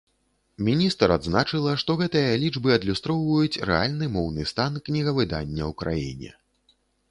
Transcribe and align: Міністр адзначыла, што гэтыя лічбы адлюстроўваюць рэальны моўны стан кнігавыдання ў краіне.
Міністр 0.69 1.11
адзначыла, 1.15 1.73
што 1.81 1.91
гэтыя 1.99 2.31
лічбы 2.45 2.73
адлюстроўваюць 2.77 3.61
рэальны 3.73 4.05
моўны 4.17 4.49
стан 4.55 4.83
кнігавыдання 4.91 5.63
ў 5.71 5.81
краіне. 5.85 6.31